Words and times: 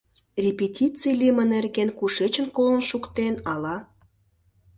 Репетиций 0.45 1.15
лийме 1.21 1.43
нерген 1.53 1.89
кушечын 1.97 2.47
колын 2.55 2.83
шуктен, 2.89 3.35
ала? 3.51 3.75